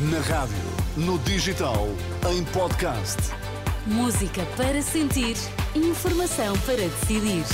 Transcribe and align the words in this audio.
Na 0.00 0.20
rádio, 0.20 0.54
no 0.96 1.18
digital, 1.18 1.88
em 2.30 2.44
podcast. 2.52 3.16
Música 3.84 4.46
para 4.56 4.80
sentir, 4.80 5.36
informação 5.74 6.56
para 6.60 6.76
decidir. 6.76 7.44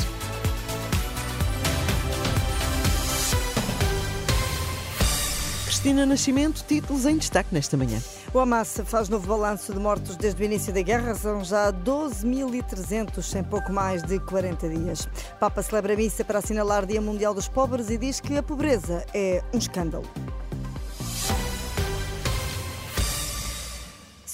Cristina 5.65 6.05
Nascimento, 6.05 6.63
títulos 6.69 7.07
em 7.07 7.17
destaque 7.17 7.49
nesta 7.51 7.79
manhã. 7.79 7.99
O 8.35 8.39
Hamas 8.39 8.79
faz 8.85 9.09
novo 9.09 9.27
balanço 9.27 9.73
de 9.73 9.79
mortos 9.79 10.15
desde 10.15 10.43
o 10.43 10.45
início 10.45 10.71
da 10.71 10.83
guerra. 10.83 11.15
São 11.15 11.43
já 11.43 11.73
12.300 11.73 13.41
em 13.41 13.45
pouco 13.45 13.73
mais 13.73 14.03
de 14.03 14.21
40 14.21 14.69
dias. 14.69 15.09
Papa 15.41 15.63
celebra 15.63 15.95
a 15.95 15.97
missa 15.97 16.23
para 16.23 16.41
assinalar 16.41 16.85
Dia 16.85 17.01
Mundial 17.01 17.33
dos 17.33 17.49
Pobres 17.49 17.89
e 17.89 17.97
diz 17.97 18.21
que 18.21 18.37
a 18.37 18.43
pobreza 18.43 19.03
é 19.15 19.43
um 19.55 19.57
escândalo. 19.57 20.05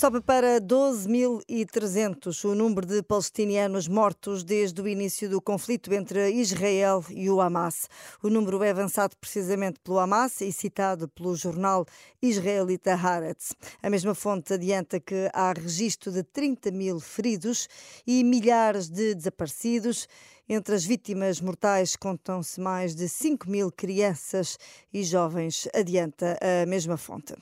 Sobe 0.00 0.22
para 0.22 0.58
12.300 0.62 2.44
o 2.46 2.54
número 2.54 2.86
de 2.86 3.02
palestinianos 3.02 3.86
mortos 3.86 4.42
desde 4.42 4.80
o 4.80 4.88
início 4.88 5.28
do 5.28 5.42
conflito 5.42 5.92
entre 5.92 6.30
Israel 6.30 7.04
e 7.10 7.28
o 7.28 7.38
Hamas. 7.38 7.86
O 8.22 8.30
número 8.30 8.64
é 8.64 8.70
avançado 8.70 9.14
precisamente 9.20 9.78
pelo 9.84 9.98
Hamas 9.98 10.40
e 10.40 10.50
citado 10.52 11.06
pelo 11.06 11.36
jornal 11.36 11.84
israelita 12.22 12.94
Haaretz. 12.94 13.54
A 13.82 13.90
mesma 13.90 14.14
fonte 14.14 14.54
adianta 14.54 14.98
que 14.98 15.28
há 15.34 15.52
registro 15.52 16.10
de 16.10 16.22
30 16.22 16.70
mil 16.70 16.98
feridos 16.98 17.68
e 18.06 18.24
milhares 18.24 18.88
de 18.88 19.14
desaparecidos. 19.14 20.08
Entre 20.48 20.74
as 20.74 20.82
vítimas 20.82 21.42
mortais 21.42 21.94
contam-se 21.94 22.58
mais 22.58 22.94
de 22.94 23.06
5 23.06 23.50
mil 23.50 23.70
crianças 23.70 24.56
e 24.90 25.02
jovens, 25.02 25.68
adianta 25.74 26.38
a 26.40 26.64
mesma 26.64 26.96
fonte. 26.96 27.34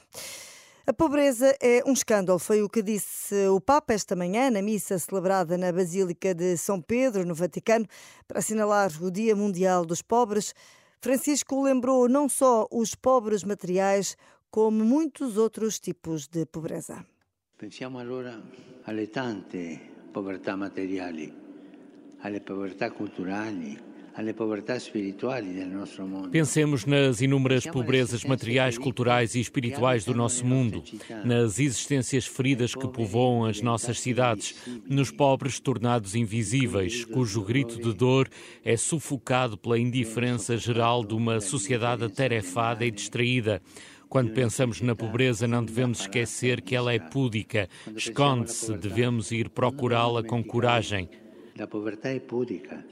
A 0.88 0.92
pobreza 0.94 1.54
é 1.60 1.82
um 1.84 1.92
escândalo, 1.92 2.38
foi 2.38 2.62
o 2.62 2.68
que 2.68 2.82
disse 2.82 3.46
o 3.48 3.60
Papa 3.60 3.92
esta 3.92 4.16
manhã 4.16 4.50
na 4.50 4.62
missa 4.62 4.98
celebrada 4.98 5.58
na 5.58 5.70
Basílica 5.70 6.34
de 6.34 6.56
São 6.56 6.80
Pedro, 6.80 7.26
no 7.26 7.34
Vaticano, 7.34 7.86
para 8.26 8.38
assinalar 8.38 8.90
o 9.02 9.10
Dia 9.10 9.36
Mundial 9.36 9.84
dos 9.84 10.00
Pobres. 10.00 10.54
Francisco 10.98 11.62
lembrou 11.62 12.08
não 12.08 12.26
só 12.26 12.66
os 12.72 12.94
pobres 12.94 13.44
materiais, 13.44 14.16
como 14.50 14.82
muitos 14.82 15.36
outros 15.36 15.78
tipos 15.78 16.26
de 16.26 16.46
pobreza. 16.46 17.04
Pensiamo 17.58 17.98
allora 17.98 18.40
alle 18.86 19.08
tante 19.08 19.78
povertà 20.10 20.56
materiali, 20.56 21.30
alle 22.22 22.40
povertà 22.40 22.92
culturali, 22.92 23.78
Pensemos 26.32 26.84
nas 26.84 27.20
inúmeras 27.20 27.64
pobrezas 27.66 28.24
materiais, 28.24 28.76
culturais 28.76 29.34
e 29.36 29.40
espirituais 29.40 30.04
do 30.04 30.12
nosso 30.12 30.44
mundo, 30.44 30.82
nas 31.24 31.60
existências 31.60 32.26
feridas 32.26 32.74
que 32.74 32.88
povoam 32.88 33.44
as 33.44 33.60
nossas 33.60 34.00
cidades, 34.00 34.56
nos 34.88 35.12
pobres 35.12 35.60
tornados 35.60 36.16
invisíveis, 36.16 37.04
cujo 37.04 37.42
grito 37.42 37.80
de 37.80 37.94
dor 37.94 38.28
é 38.64 38.76
sufocado 38.76 39.56
pela 39.56 39.78
indiferença 39.78 40.56
geral 40.56 41.04
de 41.04 41.14
uma 41.14 41.40
sociedade 41.40 42.04
atarefada 42.04 42.84
e 42.84 42.90
distraída. 42.90 43.62
Quando 44.08 44.32
pensamos 44.32 44.80
na 44.80 44.96
pobreza, 44.96 45.46
não 45.46 45.64
devemos 45.64 46.00
esquecer 46.00 46.60
que 46.62 46.74
ela 46.74 46.92
é 46.92 46.98
púdica, 46.98 47.68
esconde-se, 47.94 48.76
devemos 48.76 49.30
ir 49.30 49.48
procurá-la 49.50 50.24
com 50.24 50.42
coragem. 50.42 51.08
A 51.60 51.66
pobreza 51.66 52.08
é 52.08 52.18
púdica 52.18 52.84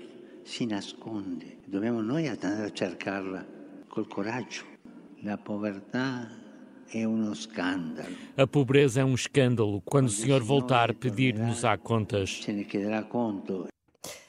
si 0.47 0.65
nasconde. 0.65 1.59
Dobbiamo 1.67 2.01
noi 2.01 2.29
andare 2.29 2.67
a 2.67 2.73
cercarla 2.73 3.45
col 3.89 4.07
coraggio. 4.07 4.65
La 5.23 5.37
povertà 5.37 6.31
é 6.89 7.07
um 7.07 7.33
escândalo. 7.33 8.15
A 8.37 8.47
pobreza 8.47 9.01
é 9.01 9.05
um 9.05 9.15
escândalo. 9.15 9.83
Quando 9.85 10.07
o 10.07 10.11
Senhor 10.11 10.43
voltar, 10.43 10.95
pedir-nos 10.95 11.65
á 11.65 11.77
contas. 11.77 12.43
Se 12.45 12.53
ne 12.53 12.65
chiederà 12.65 13.03
conto. 13.03 13.67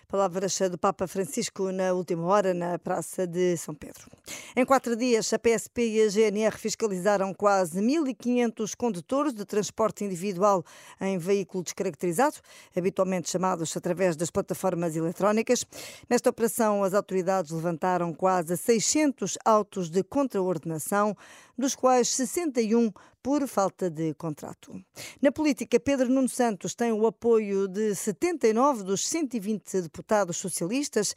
Palavras 0.10 0.58
do 0.72 0.78
Papa 0.78 1.06
Francisco 1.06 1.70
na 1.70 1.92
última 1.92 2.24
hora 2.28 2.54
na 2.54 2.80
Praça 2.80 3.28
de 3.28 3.58
São 3.58 3.76
Pedro. 3.76 4.10
Em 4.56 4.64
quatro 4.64 4.96
dias, 4.96 5.34
a 5.34 5.38
PSP 5.38 5.82
e 5.82 6.02
a 6.02 6.08
GNR 6.08 6.58
fiscalizaram 6.58 7.34
quase 7.34 7.82
1.500 7.82 8.74
condutores 8.78 9.34
de 9.34 9.44
transporte 9.44 10.06
individual 10.06 10.64
em 11.02 11.18
veículo 11.18 11.62
descaracterizado, 11.62 12.38
habitualmente 12.74 13.30
chamados 13.30 13.76
através 13.76 14.16
das 14.16 14.32
plataformas 14.32 14.96
eletrónicas. 14.96 15.66
Nesta 16.10 16.30
operação, 16.30 16.86
as 16.86 16.94
autoridades 16.94 17.52
levantaram 17.52 18.14
quase 18.14 18.56
600 18.56 19.38
autos 19.44 19.90
de 19.90 20.04
contraordenação, 20.06 21.18
dos 21.58 21.76
quais 21.76 22.08
61 22.08 22.94
por 23.28 23.46
falta 23.46 23.90
de 23.90 24.14
contrato. 24.14 24.82
Na 25.22 25.34
política, 25.34 25.78
Pedro 25.78 26.08
Nuno 26.08 26.30
Santos 26.30 26.74
tem 26.74 26.94
o 26.94 27.06
apoio 27.06 27.68
de 27.68 27.94
79 27.94 28.84
dos 28.84 29.06
120 29.06 29.82
deputados 29.82 30.38
socialistas, 30.38 31.14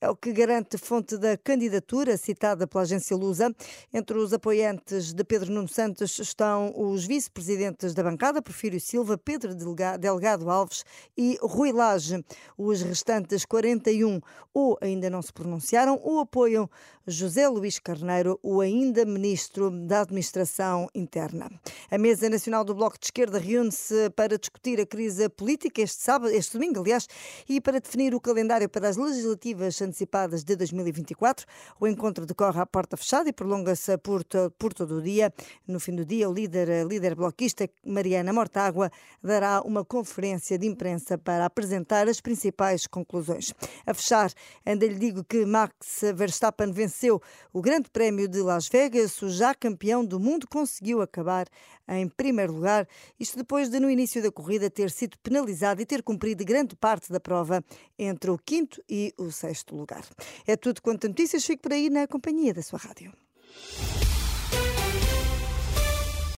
é 0.00 0.10
o 0.10 0.16
que 0.16 0.32
garante 0.32 0.76
fonte 0.76 1.16
da 1.16 1.36
candidatura 1.36 2.16
citada 2.16 2.66
pela 2.66 2.82
agência 2.82 3.16
Lusa. 3.16 3.54
Entre 3.94 4.18
os 4.18 4.32
apoiantes 4.32 5.12
de 5.12 5.22
Pedro 5.22 5.52
Nuno 5.52 5.68
Santos 5.68 6.18
estão 6.18 6.74
os 6.76 7.06
vice-presidentes 7.06 7.94
da 7.94 8.02
bancada, 8.02 8.42
Porfírio 8.42 8.80
Silva, 8.80 9.16
Pedro 9.16 9.54
Delgado 9.54 10.50
Alves 10.50 10.84
e 11.16 11.38
Rui 11.40 11.70
Lage. 11.70 12.24
Os 12.58 12.82
restantes 12.82 13.44
41 13.44 14.20
ou 14.52 14.76
ainda 14.80 15.08
não 15.08 15.22
se 15.22 15.32
pronunciaram 15.32 15.96
ou 16.02 16.18
apoiam 16.18 16.68
José 17.06 17.46
Luís 17.46 17.78
Carneiro, 17.78 18.40
o 18.42 18.60
ainda 18.60 19.04
ministro 19.04 19.70
da 19.70 20.00
Administração 20.00 20.88
Interna. 20.92 21.51
A 21.90 21.98
Mesa 21.98 22.28
Nacional 22.28 22.64
do 22.64 22.74
Bloco 22.74 22.98
de 22.98 23.06
Esquerda 23.06 23.38
reúne-se 23.38 24.10
para 24.10 24.38
discutir 24.38 24.80
a 24.80 24.86
crise 24.86 25.28
política 25.28 25.82
este 25.82 26.02
sábado, 26.02 26.32
este 26.32 26.54
domingo, 26.54 26.80
aliás, 26.80 27.06
e 27.48 27.60
para 27.60 27.80
definir 27.80 28.14
o 28.14 28.20
calendário 28.20 28.68
para 28.68 28.88
as 28.88 28.96
legislativas 28.96 29.80
antecipadas 29.82 30.44
de 30.44 30.56
2024. 30.56 31.46
O 31.80 31.86
encontro 31.86 32.26
decorre 32.26 32.60
à 32.60 32.66
porta 32.66 32.96
fechada 32.96 33.28
e 33.28 33.32
prolonga-se 33.32 33.98
por, 33.98 34.24
por 34.58 34.72
todo 34.72 34.98
o 34.98 35.02
dia. 35.02 35.32
No 35.66 35.78
fim 35.78 35.94
do 35.94 36.04
dia, 36.04 36.28
o 36.28 36.32
líder, 36.32 36.86
líder 36.86 37.14
bloquista, 37.14 37.68
Mariana 37.84 38.32
Mortágua, 38.32 38.90
dará 39.22 39.60
uma 39.62 39.84
conferência 39.84 40.58
de 40.58 40.66
imprensa 40.66 41.18
para 41.18 41.44
apresentar 41.44 42.08
as 42.08 42.20
principais 42.20 42.86
conclusões. 42.86 43.52
A 43.86 43.94
fechar, 43.94 44.32
ainda 44.64 44.86
lhe 44.86 44.94
digo 44.94 45.24
que 45.24 45.44
Max 45.44 46.00
Verstappen 46.14 46.72
venceu 46.72 47.20
o 47.52 47.60
Grande 47.60 47.90
Prémio 47.90 48.28
de 48.28 48.40
Las 48.40 48.68
Vegas. 48.68 49.20
O 49.22 49.28
já 49.28 49.54
campeão 49.54 50.04
do 50.04 50.18
mundo 50.18 50.46
conseguiu 50.48 51.00
acabar 51.32 51.48
em 51.88 52.08
primeiro 52.08 52.52
lugar, 52.52 52.86
isto 53.18 53.36
depois 53.36 53.68
de 53.68 53.80
no 53.80 53.90
início 53.90 54.22
da 54.22 54.30
corrida 54.30 54.70
ter 54.70 54.90
sido 54.90 55.18
penalizado 55.18 55.82
e 55.82 55.86
ter 55.86 56.02
cumprido 56.02 56.44
grande 56.44 56.76
parte 56.76 57.10
da 57.10 57.18
prova 57.18 57.64
entre 57.98 58.30
o 58.30 58.38
quinto 58.38 58.82
e 58.88 59.12
o 59.18 59.30
sexto 59.30 59.74
lugar. 59.74 60.04
É 60.46 60.56
tudo 60.56 60.80
quanto 60.80 61.06
a 61.06 61.08
notícias, 61.08 61.44
fico 61.44 61.62
por 61.62 61.72
aí 61.72 61.90
na 61.90 62.06
companhia 62.06 62.54
da 62.54 62.62
sua 62.62 62.78
rádio. 62.78 63.12